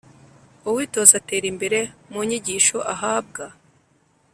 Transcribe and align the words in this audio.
uwitoza 0.69 1.13
atera 1.19 1.45
imbere 1.51 1.79
mu 2.11 2.19
nyigisho 2.27 2.77
ahabwa 2.93 3.45